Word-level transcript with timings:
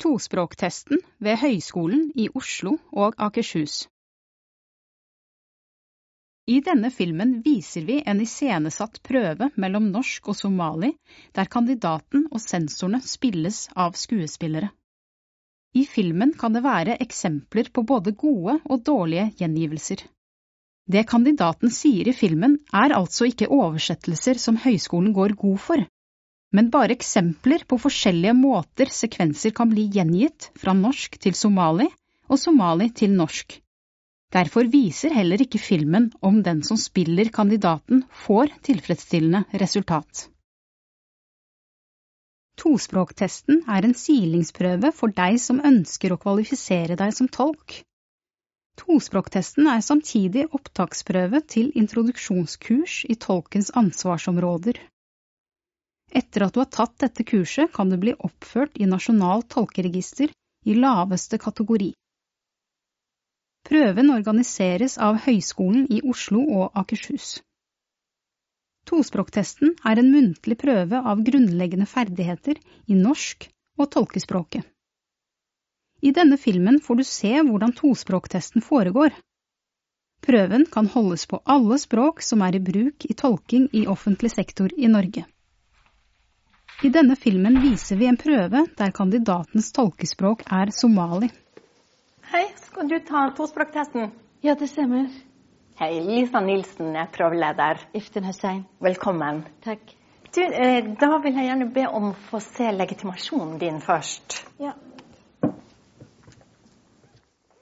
Tospråktesten 0.00 1.02
ved 1.20 1.36
Høgskolen 1.42 2.06
i 2.16 2.30
Oslo 2.34 2.78
og 2.92 3.18
Akershus. 3.20 3.82
I 6.48 6.62
denne 6.64 6.88
filmen 6.90 7.34
viser 7.44 7.84
vi 7.84 7.98
en 8.08 8.22
iscenesatt 8.24 9.02
prøve 9.06 9.50
mellom 9.60 9.90
norsk 9.92 10.32
og 10.32 10.38
somali, 10.38 10.94
der 11.36 11.50
kandidaten 11.52 12.24
og 12.30 12.40
sensorene 12.40 13.02
spilles 13.04 13.66
av 13.76 13.92
skuespillere. 14.00 14.72
I 15.76 15.84
filmen 15.86 16.32
kan 16.40 16.56
det 16.56 16.64
være 16.64 16.96
eksempler 17.04 17.68
på 17.68 17.84
både 17.92 18.16
gode 18.24 18.56
og 18.64 18.82
dårlige 18.88 19.28
gjengivelser. 19.42 20.02
Det 20.90 21.04
kandidaten 21.12 21.70
sier 21.70 22.08
i 22.08 22.16
filmen, 22.16 22.56
er 22.72 22.96
altså 22.96 23.28
ikke 23.28 23.52
oversettelser 23.52 24.40
som 24.40 24.56
høyskolen 24.64 25.12
går 25.12 25.36
god 25.44 25.60
for, 25.68 25.84
men 26.56 26.70
bare 26.74 26.96
eksempler 26.96 27.64
på 27.70 27.78
forskjellige 27.78 28.34
måter 28.36 28.90
sekvenser 28.94 29.54
kan 29.56 29.70
bli 29.70 29.86
gjengitt 29.94 30.50
fra 30.58 30.74
norsk 30.76 31.18
til 31.22 31.36
somali 31.38 31.86
og 32.30 32.38
somali 32.38 32.90
til 32.94 33.14
norsk. 33.18 33.60
Derfor 34.30 34.66
viser 34.70 35.14
heller 35.14 35.42
ikke 35.42 35.58
filmen 35.58 36.10
om 36.22 36.42
den 36.46 36.62
som 36.66 36.78
spiller 36.78 37.30
kandidaten, 37.34 38.04
får 38.26 38.52
tilfredsstillende 38.66 39.42
resultat. 39.62 40.28
Tospråktesten 42.60 43.62
er 43.74 43.86
en 43.86 43.96
silingsprøve 43.96 44.92
for 44.94 45.14
deg 45.16 45.38
som 45.42 45.62
ønsker 45.64 46.12
å 46.12 46.20
kvalifisere 46.20 46.98
deg 47.00 47.14
som 47.16 47.30
tolk. 47.32 47.80
Tospråktesten 48.80 49.66
er 49.72 49.82
samtidig 49.84 50.46
opptaksprøve 50.56 51.40
til 51.54 51.72
introduksjonskurs 51.80 53.02
i 53.10 53.16
tolkens 53.18 53.72
ansvarsområder. 53.76 54.78
Etter 56.10 56.42
at 56.46 56.54
du 56.54 56.60
har 56.60 56.70
tatt 56.74 56.96
dette 56.98 57.24
kurset, 57.24 57.70
kan 57.72 57.90
du 57.90 57.96
bli 58.00 58.14
oppført 58.18 58.78
i 58.80 58.88
Nasjonalt 58.90 59.48
tolkeregister 59.54 60.32
i 60.66 60.74
laveste 60.74 61.38
kategori. 61.38 61.92
Prøven 63.68 64.10
organiseres 64.10 64.96
av 64.98 65.20
Høgskolen 65.26 65.86
i 65.92 66.00
Oslo 66.02 66.40
og 66.42 66.76
Akershus. 66.80 67.38
Tospråktesten 68.88 69.76
er 69.86 70.00
en 70.00 70.10
muntlig 70.10 70.56
prøve 70.58 70.98
av 71.12 71.20
grunnleggende 71.22 71.86
ferdigheter 71.86 72.58
i 72.88 72.96
norsk 72.98 73.46
og 73.78 73.90
tolkespråket. 73.94 74.64
I 76.00 76.10
denne 76.16 76.38
filmen 76.40 76.80
får 76.80 76.96
du 76.96 77.04
se 77.04 77.34
hvordan 77.44 77.76
tospråktesten 77.76 78.64
foregår. 78.64 79.12
Prøven 80.24 80.64
kan 80.72 80.88
holdes 80.90 81.26
på 81.28 81.42
alle 81.44 81.76
språk 81.78 82.24
som 82.24 82.42
er 82.42 82.56
i 82.56 82.64
bruk 82.64 83.04
i 83.04 83.14
tolking 83.14 83.68
i 83.76 83.86
offentlig 83.86 84.32
sektor 84.32 84.72
i 84.76 84.88
Norge. 84.88 85.26
I 86.80 86.88
denne 86.88 87.12
filmen 87.16 87.58
viser 87.60 87.98
vi 88.00 88.06
en 88.08 88.16
prøve 88.16 88.62
der 88.78 88.92
kandidatens 88.96 89.66
tolkespråk 89.76 90.46
er 90.48 90.70
somali. 90.72 91.28
Hei, 92.30 92.46
skal 92.56 92.88
du 92.88 92.96
ta 93.04 93.26
tospråktesten? 93.36 94.08
Ja, 94.40 94.54
det 94.56 94.70
stemmer. 94.72 95.10
Hei, 95.76 95.90
Lisa 96.00 96.40
Nilsen 96.40 96.96
er 96.96 97.10
prøveleder. 97.12 97.82
Iftin 97.92 98.24
Hussein. 98.24 98.62
Velkommen. 98.80 99.42
Takk. 99.60 99.92
Du, 100.32 100.40
eh, 100.40 100.88
da 100.96 101.18
vil 101.20 101.36
jeg 101.36 101.50
gjerne 101.50 101.68
be 101.74 101.84
om 101.84 102.14
å 102.14 102.16
få 102.30 102.40
se 102.40 102.72
legitimasjonen 102.72 103.58
din 103.60 103.80
først. 103.84 104.40
Ja. 104.62 104.72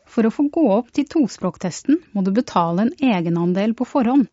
For 0.07 0.31
å 0.31 0.35
få 0.35 0.47
gå 0.47 0.69
opp 0.77 0.95
til 0.95 1.11
tospråktesten 1.11 2.05
må 2.15 2.23
du 2.23 2.31
betale 2.39 2.87
en 2.87 2.95
egenandel 3.03 3.75
på 3.75 3.89
forhånd. 3.97 4.31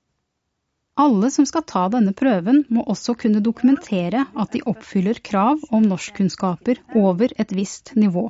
Alle 0.95 1.27
som 1.31 1.43
skal 1.43 1.63
ta 1.67 1.81
denne 1.91 2.13
prøven, 2.15 2.61
må 2.71 2.85
også 2.87 3.17
kunne 3.19 3.41
dokumentere 3.43 4.21
at 4.31 4.53
de 4.53 4.61
oppfyller 4.71 5.17
krav 5.19 5.59
om 5.75 5.83
norskkunnskaper 5.83 6.79
over 6.95 7.33
et 7.35 7.51
visst 7.51 7.91
nivå. 7.99 8.29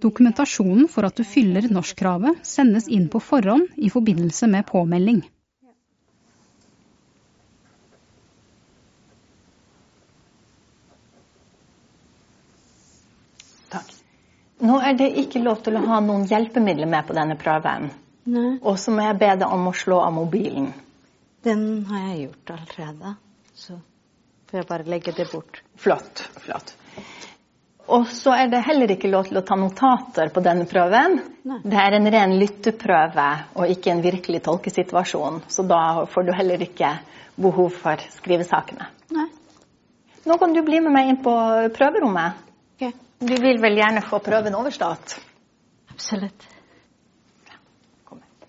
Dokumentasjonen 0.00 0.88
for 0.88 1.04
at 1.04 1.20
du 1.20 1.26
fyller 1.28 1.68
norskkravet, 1.68 2.40
sendes 2.48 2.88
inn 2.88 3.10
på 3.12 3.20
forhånd 3.20 3.76
i 3.76 3.92
forbindelse 3.92 4.48
med 4.48 4.64
påmelding. 4.72 5.20
Takk. 13.68 13.96
Nå 14.64 14.80
er 14.80 14.96
det 14.96 15.12
ikke 15.26 15.44
lov 15.44 15.60
til 15.66 15.76
å 15.76 15.88
ha 15.92 16.00
noen 16.00 16.24
hjelpemidler 16.24 16.88
med 16.88 17.04
på 17.04 17.20
denne 17.20 17.36
prøven. 17.36 17.92
Nei. 18.32 18.54
Og 18.64 18.80
så 18.80 18.96
må 18.96 19.04
jeg 19.04 19.20
be 19.20 19.34
deg 19.42 19.50
om 19.52 19.68
å 19.68 19.76
slå 19.76 20.00
av 20.06 20.16
mobilen. 20.16 20.72
Den 21.46 21.86
har 21.88 22.08
jeg 22.08 22.26
gjort 22.26 22.52
allerede, 22.56 23.14
så 23.54 23.78
får 24.50 24.60
jeg 24.60 24.68
bare 24.68 24.90
legge 24.92 25.14
det 25.16 25.30
bort. 25.32 25.62
Flott. 25.80 26.24
flott. 26.44 26.74
Og 27.90 28.06
så 28.14 28.34
er 28.38 28.50
det 28.52 28.60
heller 28.62 28.92
ikke 28.92 29.10
lov 29.10 29.26
til 29.26 29.40
å 29.40 29.44
ta 29.46 29.56
notater 29.58 30.30
på 30.30 30.42
denne 30.44 30.66
prøven. 30.70 31.16
Nei. 31.48 31.58
Det 31.64 31.78
er 31.80 31.96
en 31.96 32.10
ren 32.14 32.36
lytteprøve 32.38 33.28
og 33.58 33.72
ikke 33.72 33.90
en 33.90 34.02
virkelig 34.04 34.42
tolkesituasjon. 34.46 35.40
Så 35.50 35.64
da 35.66 36.06
får 36.12 36.28
du 36.28 36.32
heller 36.36 36.62
ikke 36.62 36.92
behov 37.40 37.72
for 37.80 38.04
skrivesakene. 38.14 38.86
Nei. 39.16 39.26
Nå 40.28 40.36
kan 40.38 40.54
du 40.54 40.62
bli 40.62 40.78
med 40.84 40.94
meg 40.94 41.10
inn 41.10 41.18
på 41.24 41.34
prøverommet. 41.74 42.46
Ok. 42.76 42.94
Du 43.26 43.34
vil 43.42 43.58
vel 43.60 43.80
gjerne 43.80 44.04
få 44.06 44.20
prøven 44.22 44.54
overstått? 44.54 45.16
Absolutt. 45.90 46.46
Kom 48.06 48.22
med. 48.22 48.48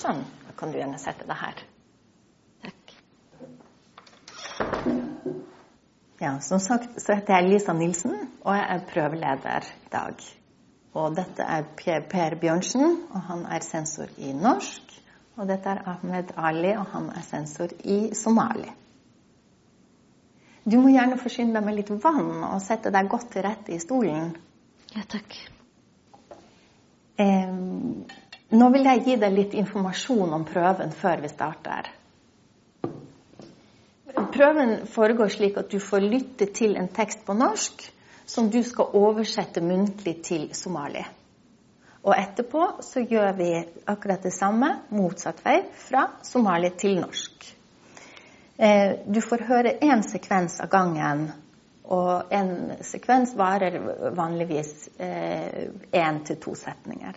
Sånn. 0.00 0.24
Da 0.24 0.47
kan 0.58 0.72
du 0.72 0.78
gjerne 0.80 0.98
sette 1.00 1.26
deg 1.28 1.38
her. 1.38 1.62
Takk. 2.66 2.94
Ja, 6.18 6.38
Som 6.40 6.58
sagt 6.58 6.98
så 7.02 7.14
heter 7.14 7.38
jeg 7.38 7.52
Lisa 7.52 7.72
Nilsen, 7.72 8.16
og 8.42 8.56
jeg 8.56 8.66
er 8.74 8.86
prøveleder 8.90 9.68
i 9.86 9.92
dag. 9.92 10.26
Og 10.98 11.14
dette 11.14 11.44
er 11.44 11.68
Per, 11.78 12.34
Bjørnsen, 12.40 13.04
og 13.14 13.20
han 13.28 13.44
er 13.46 13.62
sensor 13.62 14.10
i 14.18 14.32
norsk. 14.34 14.96
Og 15.38 15.46
dette 15.46 15.70
er 15.70 15.84
Ahmed 15.86 16.32
Ali, 16.36 16.72
og 16.74 16.86
han 16.90 17.10
er 17.14 17.22
sensor 17.22 17.70
i 17.84 18.14
somali. 18.18 18.72
Du 20.66 20.80
må 20.82 20.90
gjerne 20.90 21.20
forsyne 21.20 21.54
deg 21.54 21.64
med 21.64 21.78
litt 21.78 21.92
vann 22.02 22.42
og 22.42 22.58
sette 22.60 22.90
deg 22.92 23.06
godt 23.08 23.30
til 23.32 23.46
rette 23.46 23.72
i 23.72 23.78
stolen. 23.80 24.34
Ja, 24.96 25.04
takk. 25.08 25.36
Eh, 27.18 27.54
nå 28.50 28.70
vil 28.72 28.86
jeg 28.88 29.04
gi 29.04 29.16
deg 29.20 29.34
litt 29.34 29.54
informasjon 29.60 30.32
om 30.32 30.44
prøven 30.48 30.92
før 30.96 31.20
vi 31.20 31.28
starter. 31.28 31.90
Prøven 34.32 34.86
foregår 34.88 35.30
slik 35.34 35.58
at 35.60 35.70
du 35.70 35.78
får 35.82 36.04
lytte 36.04 36.48
til 36.56 36.76
en 36.80 36.88
tekst 36.88 37.24
på 37.26 37.36
norsk 37.36 37.84
som 38.28 38.48
du 38.50 38.62
skal 38.64 38.96
oversette 38.96 39.60
muntlig 39.64 40.18
til 40.24 40.48
somali. 40.56 41.04
Og 42.08 42.14
etterpå 42.14 42.64
så 42.84 43.02
gjør 43.04 43.32
vi 43.36 43.50
akkurat 43.90 44.24
det 44.24 44.32
samme, 44.32 44.70
motsatt 44.96 45.40
vei, 45.44 45.58
fra 45.88 46.06
somali 46.24 46.70
til 46.78 47.00
norsk. 47.02 47.48
Eh, 48.56 49.04
du 49.06 49.20
får 49.20 49.44
høre 49.48 49.76
én 49.84 50.02
sekvens 50.06 50.60
av 50.64 50.70
gangen, 50.72 51.28
og 51.84 52.32
en 52.32 52.78
sekvens 52.84 53.34
varer 53.36 53.80
vanligvis 54.16 54.90
én 54.98 56.20
til 56.24 56.40
to 56.40 56.54
setninger. 56.56 57.16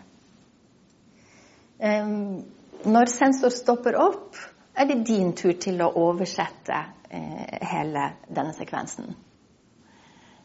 Når 1.81 3.09
sensor 3.09 3.49
stopper 3.53 3.95
opp, 3.97 4.37
er 4.77 4.85
det 4.85 5.03
din 5.07 5.33
tur 5.37 5.53
til 5.59 5.81
å 5.81 5.91
oversette 5.97 6.77
eh, 7.09 7.57
hele 7.73 8.07
denne 8.29 8.53
sekvensen. 8.53 9.11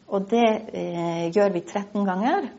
Og 0.07 0.25
det 0.31 0.47
eh, 0.73 1.27
gjør 1.35 1.53
vi 1.53 1.61
13 1.61 2.07
ganger. 2.07 2.49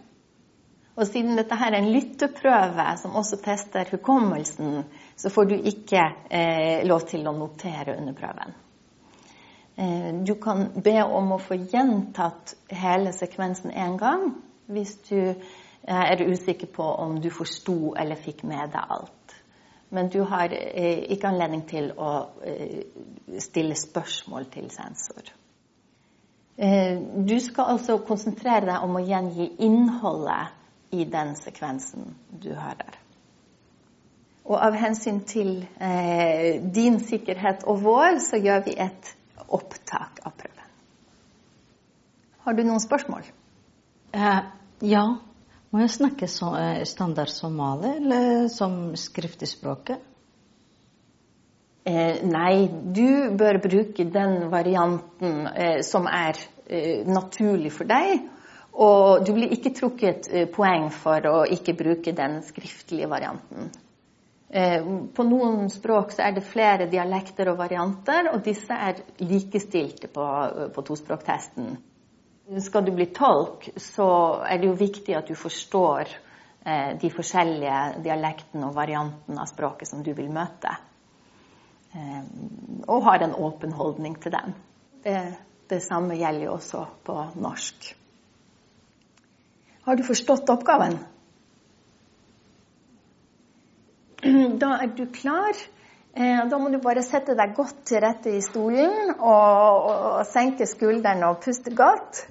Og 0.98 1.06
siden 1.06 1.38
dette 1.38 1.58
her 1.58 1.74
er 1.74 1.82
en 1.82 1.92
lytteprøve 1.94 2.86
som 3.02 3.18
også 3.18 3.38
tester 3.42 3.90
hukommelsen, 3.92 4.82
så 5.18 5.30
får 5.30 5.50
du 5.50 5.56
ikke 5.58 6.06
eh, 6.30 6.86
lov 6.86 7.06
til 7.10 7.26
å 7.26 7.36
notere 7.36 7.98
under 7.98 8.16
prøven. 8.18 8.56
Du 10.26 10.32
kan 10.42 10.64
be 10.82 10.96
om 11.04 11.28
å 11.30 11.38
få 11.38 11.54
gjentatt 11.54 12.56
hele 12.74 13.12
sekvensen 13.14 13.70
én 13.70 13.92
gang 14.00 14.24
hvis 14.66 14.96
du 15.06 15.36
eh, 15.86 16.18
du 16.18 16.24
usikker 16.24 16.66
på 16.66 16.82
om 16.82 17.20
du 17.20 17.30
forsto 17.30 17.94
eller 17.98 18.16
fikk 18.16 18.42
med 18.48 18.70
deg 18.72 18.94
alt. 18.96 19.34
Men 19.90 20.08
du 20.12 20.20
har 20.28 20.52
eh, 20.52 21.04
ikke 21.12 21.30
anledning 21.30 21.64
til 21.68 21.92
å 21.96 22.12
eh, 22.44 22.86
stille 23.40 23.76
spørsmål 23.78 24.50
til 24.52 24.70
sensor. 24.70 25.34
Du 26.58 27.36
skal 27.38 27.68
altså 27.76 28.00
konsentrere 28.02 28.66
deg 28.66 28.82
om 28.82 28.96
å 28.98 29.02
gjengi 29.06 29.44
innholdet 29.62 30.90
i 30.90 31.04
den 31.06 31.36
sekvensen 31.38 32.16
du 32.34 32.48
hører. 32.50 32.96
Og 34.42 34.58
av 34.58 34.74
hensyn 34.74 35.20
til 35.22 35.52
din 36.74 36.98
sikkerhet 36.98 37.62
og 37.62 37.78
vår, 37.84 38.18
så 38.26 38.42
gjør 38.42 38.64
vi 38.66 38.74
et 38.74 39.12
opptak 39.46 40.18
av 40.26 40.34
prøven. 40.34 40.58
Har 42.48 42.56
du 42.56 42.62
noen 42.64 42.80
spørsmål? 42.80 43.26
Eh, 44.16 44.38
ja. 44.88 45.04
Må 45.68 45.82
jeg 45.82 45.92
snakke 45.92 46.28
så, 46.32 46.54
eh, 46.56 46.84
standard 46.88 47.28
somali 47.28 47.96
eller 47.96 48.48
som 48.48 48.96
skriftspråket? 48.96 49.98
Eh, 51.84 52.24
nei, 52.24 52.68
du 52.68 53.36
bør 53.36 53.58
bruke 53.64 54.04
den 54.04 54.50
varianten 54.52 55.46
eh, 55.46 55.80
som 55.84 56.06
er 56.06 56.36
eh, 56.66 57.04
naturlig 57.08 57.72
for 57.72 57.88
deg. 57.88 58.24
Og 58.78 59.24
du 59.26 59.32
blir 59.36 59.52
ikke 59.52 59.72
trukket 59.76 60.28
eh, 60.30 60.48
poeng 60.52 60.88
for 60.94 61.24
å 61.28 61.36
ikke 61.48 61.76
bruke 61.76 62.12
den 62.16 62.40
skriftlige 62.46 63.08
varianten. 63.10 63.70
Eh, 64.48 64.84
på 65.14 65.28
noen 65.28 65.68
språk 65.72 66.12
så 66.16 66.24
er 66.28 66.36
det 66.36 66.46
flere 66.48 66.88
dialekter 66.88 67.52
og 67.52 67.60
varianter, 67.60 68.32
og 68.32 68.44
disse 68.44 68.72
er 68.72 69.00
likestilte 69.20 70.08
på, 70.12 70.26
på 70.74 70.84
tospråktesten. 70.92 71.74
Skal 72.48 72.84
du 72.84 72.94
bli 72.96 73.06
tolk, 73.12 73.68
så 73.76 74.08
er 74.48 74.56
det 74.58 74.70
jo 74.70 74.76
viktig 74.78 75.12
at 75.18 75.28
du 75.28 75.34
forstår 75.36 76.08
eh, 76.64 76.94
de 76.96 77.10
forskjellige 77.12 77.80
dialektene 78.06 78.70
og 78.70 78.76
variantene 78.78 79.42
av 79.42 79.50
språket 79.50 79.90
som 79.90 80.00
du 80.04 80.14
vil 80.16 80.30
møte. 80.32 80.72
Eh, 81.92 82.22
og 82.88 83.04
har 83.04 83.26
en 83.26 83.36
åpen 83.36 83.76
holdning 83.76 84.16
til 84.22 84.32
den. 84.32 84.56
Det, 85.04 85.20
det 85.68 85.82
samme 85.84 86.16
gjelder 86.16 86.46
jo 86.46 86.54
også 86.56 86.86
på 87.04 87.18
norsk. 87.36 87.90
Har 89.84 89.96
du 89.96 90.04
forstått 90.08 90.48
oppgaven? 90.52 90.98
Da 94.62 94.72
er 94.82 94.88
du 94.96 95.04
klar. 95.12 95.52
Eh, 96.16 96.40
da 96.48 96.58
må 96.58 96.70
du 96.72 96.78
bare 96.82 97.04
sette 97.04 97.36
deg 97.38 97.52
godt 97.56 97.82
til 97.90 98.00
rette 98.02 98.32
i 98.32 98.40
stolen 98.42 99.12
og, 99.12 99.20
og, 99.28 100.06
og 100.18 100.22
senke 100.30 100.66
skuldrene 100.66 101.28
og 101.28 101.42
puste 101.44 101.74
godt. 101.76 102.22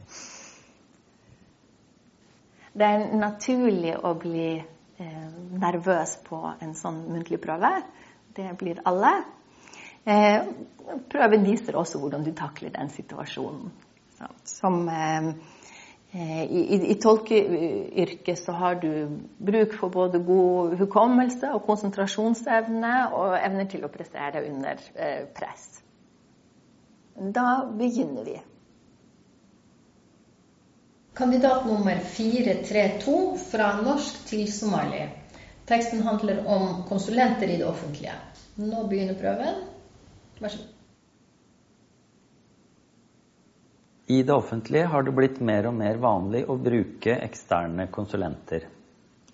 Det 2.77 2.85
er 2.85 3.05
naturlig 3.17 3.95
å 4.05 4.13
bli 4.17 4.49
eh, 4.57 5.29
nervøs 5.61 6.17
på 6.27 6.41
en 6.61 6.75
sånn 6.77 7.03
muntlig 7.09 7.39
prøve. 7.41 7.71
Det 8.37 8.51
blir 8.59 8.81
alle. 8.85 9.13
Eh, 10.05 10.41
prøven 11.09 11.47
viser 11.47 11.77
også 11.77 12.01
hvordan 12.01 12.25
du 12.25 12.33
takler 12.37 12.73
den 12.75 12.91
situasjonen. 12.93 13.71
Så, 14.17 14.29
som 14.59 14.83
eh, 14.89 15.31
eh 16.17 16.43
i, 16.43 16.91
i, 16.91 16.95
tolkeyrket 17.01 18.39
så 18.39 18.51
har 18.51 18.75
du 18.81 18.91
bruk 19.37 19.73
for 19.79 19.93
både 19.93 20.19
god 20.25 20.77
hukommelse 20.79 21.51
og 21.53 21.65
konsentrasjonsevne 21.65 22.93
og 23.13 23.35
evner 23.37 23.69
til 23.69 23.85
å 23.85 23.91
prestere 23.93 24.45
under 24.49 24.81
eh, 24.95 25.25
press. 25.37 25.67
Da 27.17 27.65
begynner 27.77 28.25
vi. 28.25 28.37
Kandidat 31.17 31.65
nummer 31.65 31.99
432 32.17 33.37
fra 33.51 33.69
norsk 33.81 34.25
til 34.29 34.45
somali. 34.53 35.03
Teksten 35.67 36.01
handler 36.05 36.43
om 36.45 36.83
konsulenter 36.89 37.49
i 37.49 37.57
det 37.57 37.65
offentlige. 37.67 38.13
Nå 38.57 38.87
begynner 38.89 39.17
prøven. 39.17 39.63
Vær 40.39 40.53
så 40.53 40.61
god. 40.61 40.76
I 44.07 44.23
det 44.23 44.33
offentlige 44.33 44.87
har 44.87 45.03
det 45.03 45.11
blitt 45.11 45.39
mer 45.43 45.67
og 45.67 45.73
mer 45.75 45.97
vanlig 45.99 46.45
å 46.47 46.55
bruke 46.55 47.17
eksterne 47.27 47.89
konsulenter. 47.91 48.67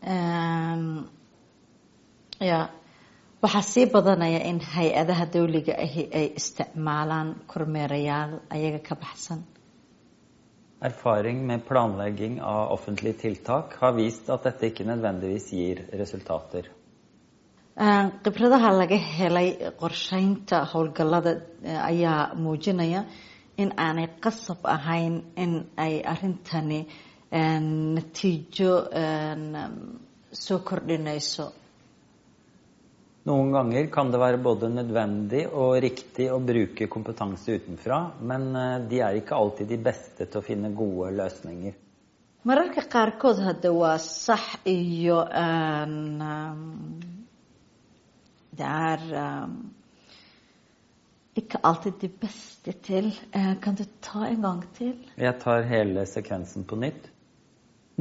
Um, 0.02 1.06
ja. 2.42 2.68
waxaa 3.44 3.62
sii 3.62 3.86
badanaya 3.92 4.40
in 4.50 4.60
hay-adaha 4.74 5.26
dawliga 5.32 5.74
ahi 5.86 6.04
ay 6.20 6.30
isticmaalaan 6.40 7.34
kormeerayaal 7.48 8.38
ayaga 8.50 8.80
ka 8.80 8.96
baxsan 8.96 9.42
Erfaring 10.84 11.42
med 11.48 11.66
planlegging 11.68 12.42
av 12.42 12.72
offentlige 12.72 13.20
tiltak 13.20 13.76
har 13.80 13.94
vist 13.96 14.30
at 14.30 14.44
dette 14.44 14.68
ikke 14.68 14.88
nødvendigvis 14.88 15.52
gir 15.52 15.84
resultater. 16.00 16.70
khibradaha 18.24 18.72
laga 18.80 18.98
helay 18.98 19.54
qorsheynta 19.80 20.64
howlgallada 20.74 21.36
ayaa 21.92 22.34
muujinaya 22.36 23.06
in 23.58 23.74
aanay 23.78 24.08
qasab 24.22 24.66
ahayn 24.66 25.22
in 25.36 25.66
ay 25.78 26.02
arintani 26.14 26.86
natiijo 27.32 28.74
soo 30.32 30.60
kordhinayso 30.60 31.52
Noen 33.24 33.54
ganger 33.56 33.86
kan 33.88 34.10
det 34.12 34.20
være 34.20 34.38
både 34.44 34.68
nødvendig 34.68 35.46
og 35.48 35.78
riktig 35.80 36.26
å 36.28 36.42
bruke 36.44 36.90
kompetanse 36.92 37.56
utenfra, 37.56 38.00
men 38.20 38.50
de 38.90 39.00
er 39.00 39.16
ikke 39.16 39.38
alltid 39.38 39.70
de 39.72 39.78
beste 39.80 40.28
til 40.28 40.42
å 40.42 40.44
finne 40.44 40.74
gode 40.76 41.14
løsninger. 41.16 41.78
mararka 42.44 42.84
qaarkood 42.92 43.40
hadde 43.40 43.72
waa 43.72 43.98
sax 43.98 44.58
iyo 44.68 45.22
det 48.58 48.68
er 48.68 49.00
ikke 51.36 51.62
alltid 51.64 51.98
de 52.02 52.10
beste 52.22 52.74
til. 52.86 53.10
Kan 53.62 53.76
du 53.76 53.84
ta 54.02 54.28
en 54.28 54.42
gang 54.42 54.62
til? 54.78 54.94
Jeg 55.18 55.40
tar 55.42 55.66
hele 55.70 56.06
sekvensen 56.10 56.68
på 56.70 56.78
nytt. 56.78 57.10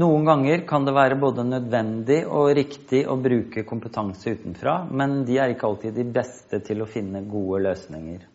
Noen 0.01 0.25
ganger 0.25 0.63
kan 0.69 0.87
det 0.89 0.95
være 0.97 1.19
både 1.21 1.45
nødvendig 1.45 2.23
og 2.25 2.55
riktig 2.57 3.03
å 3.05 3.19
bruke 3.21 3.65
kompetanse 3.69 4.33
utenfra, 4.33 4.79
men 4.89 5.19
de 5.29 5.37
er 5.37 5.53
ikke 5.53 5.69
alltid 5.69 5.99
de 6.01 6.07
beste 6.15 6.63
til 6.65 6.81
å 6.81 6.89
finne 6.89 7.21
gode 7.29 7.61
løsninger. 7.69 8.29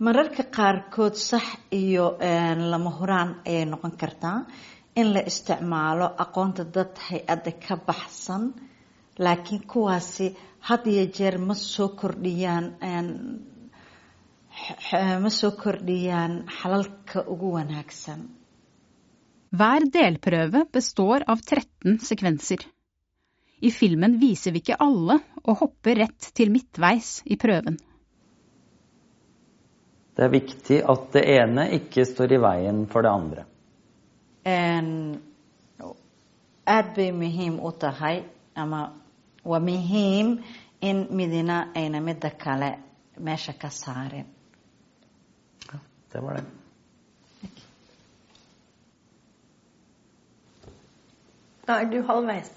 mararka 0.00 0.42
qaarkood 0.48 1.14
sax 1.20 1.44
iyo 1.76 2.16
lama 2.72 2.90
huraan 2.90 3.34
ayay 3.46 3.66
noqon 3.68 3.92
kartaa 4.00 4.46
in 4.96 5.12
la 5.12 5.20
isticmaalo 5.20 6.06
aqoonta 6.24 6.64
dad 6.64 6.96
hay'adda 7.08 7.52
ka 7.66 7.76
baxsan 7.86 8.46
laakiin 9.18 9.66
kuwaasi 9.66 10.36
had 10.60 10.86
iyo 10.86 11.04
jeer 11.18 11.38
ma 11.38 11.54
soo 11.54 11.88
kordhiyaan 11.88 12.72
ma 15.22 15.30
soo 15.30 15.50
kordhiyaan 15.62 16.44
xalalka 16.58 17.24
ugu 17.32 17.52
wanaagsan 17.56 18.28
Hver 19.50 19.82
delprøve 19.90 20.64
består 20.72 21.24
av 21.26 21.40
13 21.42 21.98
sekvenser. 22.06 22.62
I 23.60 23.70
filmen 23.74 24.14
viser 24.20 24.54
vi 24.54 24.62
ikke 24.62 24.76
alle 24.78 25.16
og 25.42 25.56
hopper 25.64 25.98
rett 25.98 26.28
til 26.38 26.52
midtveis 26.54 27.16
i 27.26 27.36
prøven. 27.36 27.80
Det 30.14 30.24
er 30.26 30.30
viktig 30.30 30.78
at 30.92 31.10
det 31.16 31.24
ene 31.34 31.66
ikke 31.80 32.06
står 32.06 32.36
i 32.36 32.40
veien 32.46 32.86
for 32.92 33.02
det 33.02 33.10
andre. 33.10 33.44
aad 36.70 36.94
bay 36.94 37.10
muhiim 37.12 37.58
u 37.60 37.70
tahay 37.72 38.22
ama 38.54 38.92
waa 39.44 39.60
muhiim 39.60 40.38
in 40.80 41.06
midina 41.10 41.72
ayna 41.74 42.00
midda 42.00 42.30
kale 42.30 42.70
meesha 43.18 43.52
ka 43.52 43.68
saarin 43.68 44.26
Det 46.12 46.20
var 46.20 46.40
det. 46.40 46.44
Da 51.66 51.76
er 51.80 51.90
du 51.90 52.00
halvveis. 52.02 52.50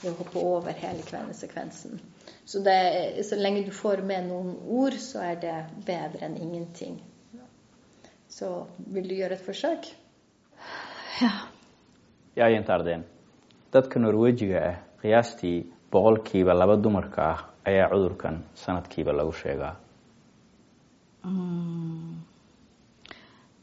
ved 0.02 0.10
å 0.10 0.18
hoppe 0.18 0.44
over 0.44 0.76
hele 0.84 1.24
sekvensen. 1.40 2.04
Så, 2.44 2.60
det, 2.68 3.24
så 3.24 3.40
lenge 3.40 3.64
du 3.64 3.72
får 3.72 4.04
med 4.04 4.28
noen 4.28 4.52
ord, 4.68 5.00
så 5.00 5.24
er 5.30 5.40
det 5.40 5.56
bedre 5.88 6.28
enn 6.28 6.36
ingenting. 6.36 7.00
Så 8.32 8.66
vil 8.88 9.08
du 9.08 9.14
gjøre 9.18 9.36
et 9.36 9.44
forsøk? 9.44 9.88
Ja. 11.20 11.32
Jeg 12.36 12.56
gjentar 12.56 12.84
den. 12.86 13.04
dadka 13.72 14.00
Norwegiga 14.00 14.60
ah 14.68 14.76
qiyaastii 15.00 15.62
boqolkiiba 15.92 16.52
laba 16.52 16.76
dumarka 16.76 17.22
ah 17.22 17.40
ayaa 17.64 17.88
cudurkan 17.92 18.42
sanadkiiba 18.54 19.12
lagu 19.12 19.32
sheegaa 19.32 19.76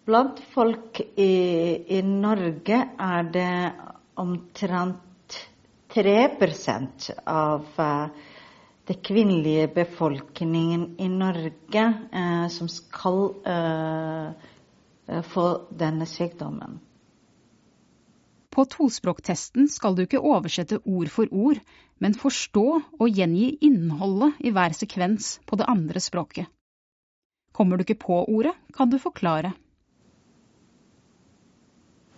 Blant 0.06 0.40
folk 0.54 1.02
i, 1.18 1.34
i 1.98 2.02
Norge 2.02 2.78
er 2.98 3.24
det 3.34 3.74
omtrent 4.18 5.36
3% 5.94 7.10
av 7.26 7.66
eh, 7.78 8.08
det 8.88 8.96
kvinnelige 9.06 9.68
befolkningen 9.76 10.96
i 10.98 11.08
Norge 11.10 11.84
eh, 12.22 12.48
som 12.50 12.68
skal 12.72 13.22
eh, 13.46 14.50
eh, 15.10 15.22
få 15.22 15.48
denne 15.80 16.06
sykdommen. 16.06 16.80
På 18.50 18.66
tospråktesten 18.66 19.68
skal 19.70 19.96
du 19.96 20.04
ikke 20.04 20.22
oversette 20.26 20.82
ord 20.86 21.10
for 21.14 21.30
ord, 21.32 21.60
men 22.00 22.18
forstå 22.18 22.68
og 23.00 23.08
gjengi 23.10 23.58
innholdet 23.62 24.40
i 24.40 24.54
hver 24.56 24.74
sekvens 24.74 25.38
på 25.46 25.60
det 25.60 25.68
andre 25.70 26.02
språket. 26.02 26.50
Kommer 27.54 27.78
du 27.78 27.86
ikke 27.86 28.02
på 28.06 28.24
ordet, 28.26 28.56
kan 28.74 28.90
du 28.90 28.98
forklare. 28.98 29.54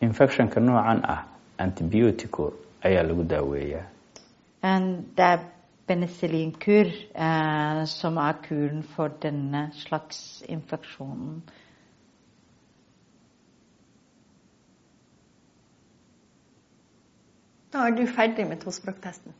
infectionka 0.01 0.59
noocan 0.59 1.01
ah 1.05 1.23
antibiotico 1.57 2.53
ayaa 2.83 3.03
lagu 3.03 3.23
daaweeyaa 3.23 3.85
En 4.63 5.05
det 5.17 5.25
er 5.25 5.39
penicillinkur 5.87 6.87
eh, 7.15 7.85
som 7.85 8.17
er 8.17 8.33
kuren 8.47 8.83
for 8.83 9.07
denne 9.23 9.69
slags 9.73 10.43
infeksjonen. 10.47 11.41
Da 17.71 17.87
er 17.87 17.95
du 17.95 18.03
ferdig 18.07 18.47
med 18.49 18.59
tospråktesten. 18.63 19.33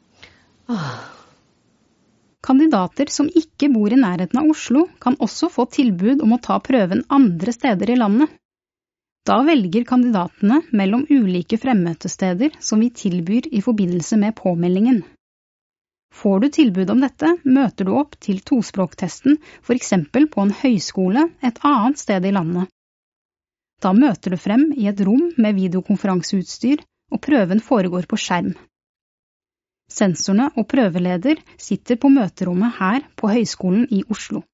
Kandidater 2.42 3.12
som 3.12 3.28
ikke 3.28 3.68
bor 3.74 3.92
i 3.92 4.00
nærheten 4.00 4.40
av 4.40 4.50
Oslo, 4.54 4.86
kan 5.04 5.18
også 5.20 5.50
få 5.52 5.68
tilbud 5.76 6.24
om 6.24 6.38
å 6.38 6.42
ta 6.42 6.58
prøven 6.64 7.04
andre 7.12 7.54
steder 7.54 7.92
i 7.92 7.98
landet. 8.00 8.32
Da 9.28 9.42
velger 9.46 9.84
kandidatene 9.86 10.62
mellom 10.74 11.04
ulike 11.10 11.60
fremmøtesteder 11.62 12.56
som 12.60 12.82
vi 12.82 12.90
tilbyr 12.90 13.52
i 13.52 13.62
forbindelse 13.62 14.18
med 14.18 14.34
påmeldingen. 14.40 15.04
Får 16.12 16.40
du 16.40 16.48
tilbud 16.56 16.90
om 16.90 17.04
dette, 17.04 17.36
møter 17.46 17.88
du 17.88 17.94
opp 18.00 18.18
til 18.20 18.42
tospråktesten 18.48 19.38
eksempel 19.76 20.26
på 20.32 20.42
en 20.44 20.56
høyskole 20.64 21.28
et 21.46 21.62
annet 21.68 22.02
sted 22.02 22.26
i 22.26 22.34
landet. 22.36 22.72
Da 23.82 23.94
møter 23.98 24.34
du 24.34 24.38
frem 24.38 24.72
i 24.78 24.90
et 24.90 25.00
rom 25.06 25.30
med 25.38 25.56
videokonferanseutstyr, 25.58 26.82
og 27.12 27.22
prøven 27.24 27.60
foregår 27.64 28.08
på 28.10 28.20
skjerm. 28.20 28.54
Sensorene 29.92 30.48
og 30.56 30.68
prøveleder 30.72 31.42
sitter 31.60 32.00
på 32.00 32.10
møterommet 32.14 32.78
her 32.80 33.04
på 33.20 33.32
Høgskolen 33.32 33.88
i 33.92 34.04
Oslo. 34.10 34.46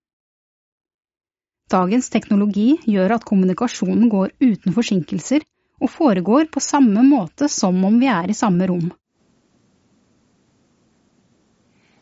Dagens 1.69 2.09
teknologi 2.09 2.77
gjør 2.87 3.17
at 3.17 3.25
kommunikasjonen 3.27 4.07
går 4.09 4.33
uten 4.39 4.73
forsinkelser 4.73 5.43
og 5.83 5.91
foregår 5.93 6.47
på 6.53 6.63
samme 6.63 7.03
måte 7.05 7.49
som 7.51 7.83
om 7.85 7.99
vi 8.01 8.07
er 8.09 8.31
i 8.31 8.37
samme 8.37 8.69
rom. 8.71 8.87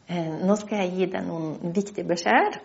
Eh, 0.08 0.34
Nå 0.46 0.56
skal 0.62 0.84
jeg 0.84 0.94
gi 0.96 1.12
deg 1.18 1.26
noen 1.28 1.74
viktige 1.76 2.06
beskjeder. 2.08 2.60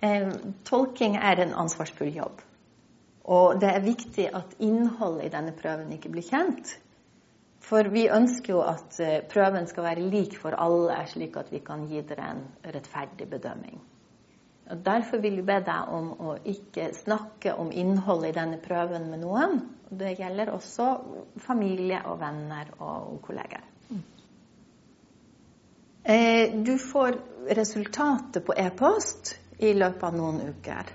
Eh, 0.00 0.30
Tolking 0.64 1.18
er 1.18 1.42
en 1.42 1.56
ansvarsfull 1.66 2.14
jobb. 2.14 2.38
Og 3.28 3.58
det 3.60 3.72
er 3.74 3.84
viktig 3.84 4.28
at 4.32 4.54
innholdet 4.62 5.26
i 5.26 5.32
denne 5.34 5.52
prøven 5.58 5.90
ikke 5.92 6.14
blir 6.14 6.24
kjent. 6.24 6.78
For 7.68 7.90
vi 7.92 8.06
ønsker 8.08 8.54
jo 8.54 8.62
at 8.64 8.96
eh, 9.04 9.20
prøven 9.28 9.66
skal 9.68 9.84
være 9.84 10.08
lik 10.08 10.38
for 10.40 10.56
alle, 10.56 10.96
slik 11.10 11.36
at 11.36 11.50
vi 11.52 11.60
kan 11.64 11.84
gi 11.90 12.00
dere 12.08 12.30
en 12.32 12.44
rettferdig 12.64 13.28
bedømming. 13.28 13.80
Og 14.68 14.84
Derfor 14.84 15.20
vil 15.20 15.36
vi 15.40 15.46
be 15.48 15.58
deg 15.64 15.92
om 15.96 16.08
å 16.20 16.36
ikke 16.48 16.90
snakke 16.96 17.54
om 17.60 17.70
innholdet 17.72 18.32
i 18.32 18.36
denne 18.36 18.60
prøven 18.60 19.08
med 19.10 19.22
noen. 19.24 19.60
Det 19.88 20.14
gjelder 20.18 20.52
også 20.52 20.88
familie 21.40 22.02
og 22.08 22.18
venner 22.20 22.72
og 22.84 23.20
kolleger. 23.24 23.64
Eh, 26.04 26.54
Du 26.64 26.76
får 26.78 27.16
resultatet 27.56 28.44
på 28.44 28.56
e-post 28.56 29.34
i 29.58 29.72
løpet 29.72 30.08
av 30.08 30.16
noen 30.16 30.40
uker. 30.52 30.92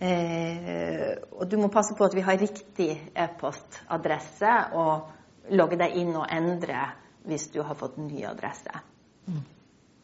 Eh, 0.00 1.16
Og 1.32 1.48
du 1.48 1.56
må 1.56 1.68
passe 1.68 1.96
på 1.96 2.04
at 2.04 2.14
vi 2.14 2.24
har 2.24 2.38
riktig 2.38 2.90
e-postadresse, 3.16 4.52
og 4.72 5.17
logge 5.50 5.78
deg 5.80 5.96
inn 6.00 6.14
og 6.16 6.26
endre 6.30 6.88
hvis 7.28 7.48
du 7.52 7.60
har 7.62 7.76
fått 7.78 7.98
ny 8.00 8.24
adresse. 8.26 8.72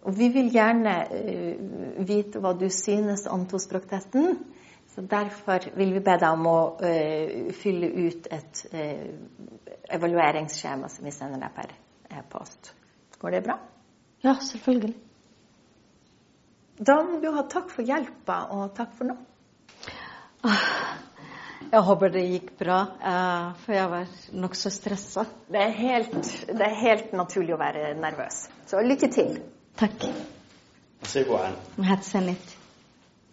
Og 0.05 0.13
vi 0.19 0.29
vil 0.35 0.51
gjerne 0.53 0.95
uh, 1.09 2.05
vite 2.05 2.43
hva 2.43 2.53
du 2.59 2.67
synes 2.73 3.25
om 3.31 3.47
tospråktesten. 3.49 4.37
Så 4.95 5.03
derfor 5.11 5.65
vil 5.75 5.95
vi 5.97 6.03
be 6.05 6.17
deg 6.21 6.37
om 6.37 6.45
å 6.51 6.59
uh, 6.83 7.53
fylle 7.57 7.89
ut 7.89 8.29
et 8.35 8.65
uh, 8.75 9.07
evalueringsskjema 9.97 10.91
som 10.93 11.09
vi 11.09 11.15
sender 11.15 11.41
deg 11.41 11.57
per 11.57 11.73
e-post. 12.21 12.75
Går 13.19 13.39
det 13.39 13.43
bra? 13.47 13.57
Ja, 14.25 14.37
selvfølgelig. 14.41 14.95
Da 16.85 16.99
må 17.07 17.21
du 17.23 17.31
ha 17.33 17.45
takk 17.49 17.71
for 17.73 17.87
hjelpa, 17.87 18.41
og 18.53 18.75
takk 18.77 18.93
for 18.99 19.09
nå. 19.09 19.17
Jeg 21.73 21.83
håper 21.87 22.13
det 22.15 22.23
gikk 22.29 22.51
bra, 22.59 22.79
eh, 23.03 23.47
for 23.65 23.75
jeg 23.75 23.91
var 23.91 24.11
nokså 24.45 24.71
stressa. 24.71 25.25
Det 25.51 25.61
er, 25.61 25.73
helt, 25.79 26.31
det 26.49 26.67
er 26.67 26.77
helt 26.81 27.15
naturlig 27.17 27.55
å 27.57 27.61
være 27.61 27.95
nervøs. 27.99 28.45
Så 28.71 28.83
lykke 28.85 29.11
til. 29.15 29.39
Takk. 29.81 30.07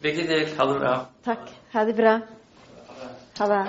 Lykke 0.02 0.28
til. 0.28 0.46
Ha 0.58 0.68
det 0.72 0.78
bra. 0.82 0.94
Takk. 1.28 1.50
Ha 1.76 1.86
det 1.86 1.96
bra. 2.00 2.16
Ha 3.38 3.48
det. 3.54 3.62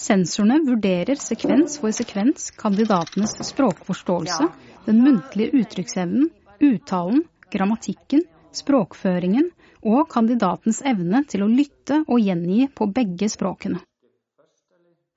Sensorene 0.00 0.62
vurderer 0.64 1.20
sekvens 1.20 1.76
for 1.82 1.92
sekvens 1.92 2.50
kandidatenes 2.56 3.36
språkforståelse, 3.50 4.48
den 4.86 5.02
muntlige 5.04 5.60
uttrykksevnen, 5.60 6.30
uttalen, 6.60 7.26
grammatikken, 7.52 8.24
språkføringen 8.56 9.50
og 9.86 10.08
kandidatens 10.12 10.82
evne 10.86 11.22
til 11.28 11.44
å 11.44 11.50
lytte 11.50 12.02
og 12.06 12.20
gjengi 12.20 12.66
på 12.74 12.88
begge 12.92 13.28
språkene. 13.32 13.80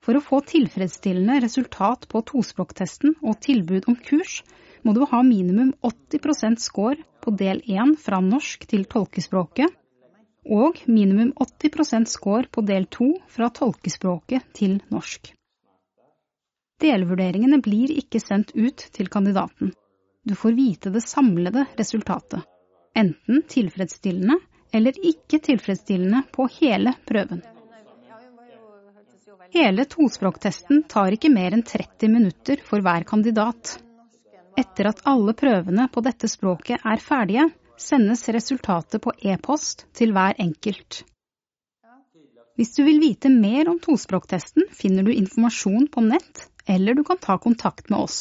For 0.04 0.18
å 0.18 0.24
få 0.24 0.42
tilfredsstillende 0.44 1.38
resultat 1.40 2.04
på 2.12 2.20
tospråktesten 2.28 3.16
og 3.24 3.38
tilbud 3.44 3.88
om 3.88 3.96
kurs, 3.96 4.42
må 4.84 4.92
du 4.92 5.04
ha 5.08 5.22
minimum 5.24 5.72
80% 5.80 6.60
score 6.60 7.00
på 7.24 7.32
del 7.40 7.62
1 7.64 7.96
fra 8.00 8.20
norsk 8.20 8.66
til 8.68 8.84
tolkespråket, 8.84 9.70
og 10.44 10.82
minimum 10.84 11.32
80% 11.40 12.10
score 12.12 12.50
på 12.52 12.60
del 12.68 12.84
2 12.92 13.06
fra 13.32 13.48
tolkespråket 13.48 14.50
til 14.52 14.76
norsk. 14.92 15.32
Delvurderingene 16.84 17.62
blir 17.64 17.94
ikke 17.96 18.20
sendt 18.20 18.52
ut 18.52 18.84
til 18.92 19.08
kandidaten. 19.08 19.72
Du 20.24 20.34
får 20.36 20.56
vite 20.56 20.92
det 20.92 21.04
samlede 21.04 21.64
resultatet, 21.78 22.44
enten 22.92 23.40
tilfredsstillende 23.48 24.36
eller 24.74 24.96
ikke 25.06 25.38
tilfredsstillende 25.38 26.24
på 26.34 26.48
hele 26.58 26.96
prøven. 27.06 27.42
Hele 29.54 29.84
tospråktesten 29.86 30.82
tar 30.90 31.14
ikke 31.14 31.30
mer 31.30 31.54
enn 31.54 31.62
30 31.62 32.10
minutter 32.10 32.62
for 32.66 32.82
hver 32.82 33.06
kandidat. 33.06 33.76
Etter 34.58 34.90
at 34.90 35.02
alle 35.10 35.34
prøvene 35.38 35.86
på 35.94 36.02
dette 36.02 36.30
språket 36.30 36.82
er 36.82 37.02
ferdige, 37.02 37.46
sendes 37.78 38.26
resultatet 38.34 39.02
på 39.02 39.14
e-post 39.30 39.86
til 39.94 40.14
hver 40.14 40.34
enkelt. 40.42 41.04
Hvis 42.58 42.74
du 42.74 42.84
vil 42.86 43.00
vite 43.02 43.30
mer 43.30 43.70
om 43.70 43.80
tospråktesten, 43.82 44.68
finner 44.74 45.06
du 45.06 45.10
informasjon 45.14 45.88
på 45.90 46.02
nett, 46.06 46.46
eller 46.66 46.94
du 46.94 47.02
kan 47.06 47.18
ta 47.22 47.38
kontakt 47.38 47.90
med 47.90 48.06
oss. 48.06 48.18